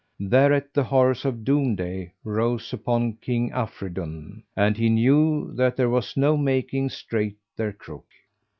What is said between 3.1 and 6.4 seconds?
King Afridun,[FN#405] and he knew that there was no